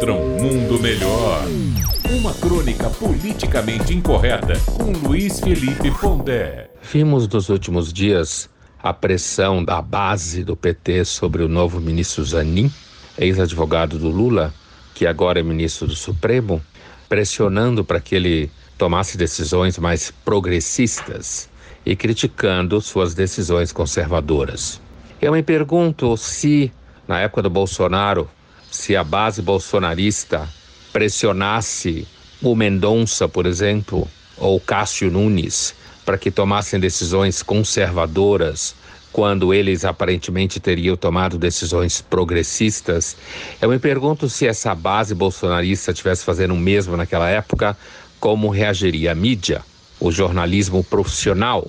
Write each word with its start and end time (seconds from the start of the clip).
contra 0.00 0.14
um 0.14 0.28
mundo 0.40 0.80
melhor. 0.80 1.44
Uma 2.10 2.32
crônica 2.32 2.88
politicamente 2.88 3.92
incorreta 3.92 4.54
com 4.78 4.92
Luiz 4.92 5.40
Felipe 5.40 5.90
Pondé. 5.90 6.70
Vimos 6.90 7.28
nos 7.28 7.50
últimos 7.50 7.92
dias 7.92 8.48
a 8.82 8.94
pressão 8.94 9.62
da 9.62 9.82
base 9.82 10.42
do 10.42 10.56
PT 10.56 11.04
sobre 11.04 11.42
o 11.42 11.48
novo 11.48 11.78
ministro 11.78 12.24
Zanin, 12.24 12.72
ex-advogado 13.18 13.98
do 13.98 14.08
Lula, 14.08 14.54
que 14.94 15.06
agora 15.06 15.38
é 15.38 15.42
ministro 15.42 15.86
do 15.86 15.94
Supremo, 15.94 16.62
pressionando 17.06 17.84
para 17.84 18.00
que 18.00 18.14
ele 18.14 18.50
tomasse 18.78 19.18
decisões 19.18 19.78
mais 19.78 20.10
progressistas 20.24 21.50
e 21.84 21.94
criticando 21.94 22.80
suas 22.80 23.12
decisões 23.12 23.70
conservadoras. 23.70 24.80
Eu 25.20 25.32
me 25.32 25.42
pergunto 25.42 26.16
se, 26.16 26.72
na 27.06 27.20
época 27.20 27.42
do 27.42 27.50
Bolsonaro, 27.50 28.30
se 28.70 28.96
a 28.96 29.02
base 29.02 29.42
bolsonarista 29.42 30.48
pressionasse 30.92 32.06
o 32.42 32.54
Mendonça, 32.54 33.28
por 33.28 33.46
exemplo, 33.46 34.08
ou 34.36 34.58
Cássio 34.60 35.10
Nunes, 35.10 35.74
para 36.04 36.16
que 36.16 36.30
tomassem 36.30 36.80
decisões 36.80 37.42
conservadoras 37.42 38.74
quando 39.12 39.52
eles 39.52 39.84
aparentemente 39.84 40.60
teriam 40.60 40.96
tomado 40.96 41.36
decisões 41.36 42.00
progressistas. 42.00 43.16
Eu 43.60 43.68
me 43.68 43.78
pergunto 43.78 44.28
se 44.28 44.46
essa 44.46 44.74
base 44.74 45.14
bolsonarista 45.14 45.90
estivesse 45.90 46.24
fazendo 46.24 46.54
o 46.54 46.56
mesmo 46.56 46.96
naquela 46.96 47.28
época, 47.28 47.76
como 48.18 48.48
reagiria 48.48 49.12
a 49.12 49.14
mídia, 49.14 49.62
o 49.98 50.12
jornalismo 50.12 50.84
profissional? 50.84 51.68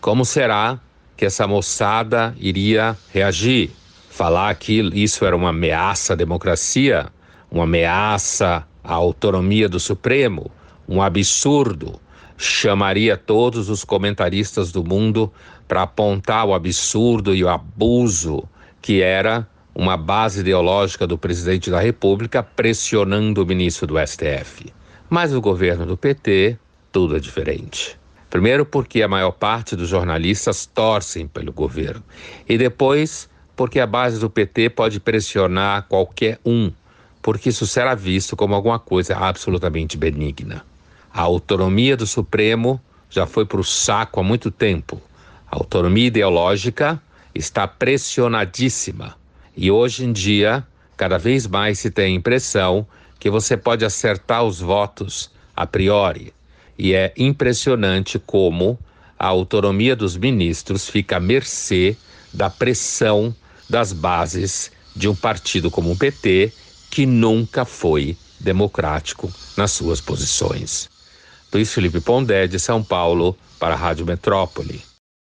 Como 0.00 0.24
será 0.24 0.78
que 1.16 1.24
essa 1.24 1.46
moçada 1.46 2.34
iria 2.38 2.96
reagir? 3.12 3.70
Falar 4.14 4.54
que 4.54 4.74
isso 4.94 5.24
era 5.24 5.34
uma 5.34 5.48
ameaça 5.48 6.12
à 6.12 6.16
democracia, 6.16 7.08
uma 7.50 7.64
ameaça 7.64 8.64
à 8.84 8.94
autonomia 8.94 9.68
do 9.68 9.80
Supremo, 9.80 10.52
um 10.88 11.02
absurdo. 11.02 12.00
Chamaria 12.38 13.16
todos 13.16 13.68
os 13.68 13.82
comentaristas 13.82 14.70
do 14.70 14.84
mundo 14.84 15.32
para 15.66 15.82
apontar 15.82 16.46
o 16.46 16.54
absurdo 16.54 17.34
e 17.34 17.42
o 17.42 17.48
abuso 17.48 18.48
que 18.80 19.02
era 19.02 19.48
uma 19.74 19.96
base 19.96 20.42
ideológica 20.42 21.08
do 21.08 21.18
presidente 21.18 21.68
da 21.68 21.80
República 21.80 22.40
pressionando 22.40 23.42
o 23.42 23.46
ministro 23.46 23.84
do 23.84 23.96
STF. 23.98 24.72
Mas 25.10 25.34
o 25.34 25.40
governo 25.40 25.84
do 25.84 25.96
PT, 25.96 26.56
tudo 26.92 27.16
é 27.16 27.18
diferente. 27.18 27.98
Primeiro, 28.30 28.64
porque 28.64 29.02
a 29.02 29.08
maior 29.08 29.32
parte 29.32 29.74
dos 29.74 29.88
jornalistas 29.88 30.66
torcem 30.66 31.26
pelo 31.26 31.52
governo. 31.52 32.04
E 32.48 32.56
depois, 32.56 33.28
porque 33.56 33.80
a 33.80 33.86
base 33.86 34.18
do 34.18 34.28
PT 34.28 34.70
pode 34.70 35.00
pressionar 35.00 35.86
qualquer 35.88 36.38
um, 36.44 36.70
porque 37.22 37.48
isso 37.48 37.66
será 37.66 37.94
visto 37.94 38.36
como 38.36 38.54
alguma 38.54 38.78
coisa 38.78 39.16
absolutamente 39.16 39.96
benigna. 39.96 40.64
A 41.12 41.22
autonomia 41.22 41.96
do 41.96 42.06
Supremo 42.06 42.80
já 43.08 43.26
foi 43.26 43.46
para 43.46 43.60
o 43.60 43.64
saco 43.64 44.20
há 44.20 44.22
muito 44.22 44.50
tempo. 44.50 45.00
A 45.50 45.56
autonomia 45.56 46.08
ideológica 46.08 47.00
está 47.34 47.66
pressionadíssima. 47.66 49.14
E 49.56 49.70
hoje 49.70 50.04
em 50.04 50.12
dia, 50.12 50.66
cada 50.96 51.16
vez 51.16 51.46
mais 51.46 51.78
se 51.78 51.90
tem 51.90 52.06
a 52.06 52.16
impressão 52.16 52.86
que 53.20 53.30
você 53.30 53.56
pode 53.56 53.84
acertar 53.84 54.42
os 54.42 54.60
votos 54.60 55.30
a 55.54 55.66
priori. 55.66 56.34
E 56.76 56.92
é 56.92 57.12
impressionante 57.16 58.18
como 58.18 58.78
a 59.16 59.28
autonomia 59.28 59.94
dos 59.94 60.16
ministros 60.16 60.88
fica 60.88 61.16
à 61.18 61.20
mercê 61.20 61.96
da 62.32 62.50
pressão 62.50 63.34
das 63.74 63.92
bases 63.92 64.70
de 64.94 65.08
um 65.08 65.16
partido 65.16 65.68
como 65.68 65.90
o 65.90 65.96
PT, 65.96 66.52
que 66.92 67.04
nunca 67.04 67.64
foi 67.64 68.16
democrático 68.38 69.28
nas 69.56 69.72
suas 69.72 70.00
posições. 70.00 70.88
Luiz 71.52 71.74
Felipe 71.74 72.00
Pondé, 72.00 72.46
de 72.46 72.60
São 72.60 72.84
Paulo, 72.84 73.36
para 73.58 73.74
a 73.74 73.76
Rádio 73.76 74.06
Metrópole. 74.06 74.80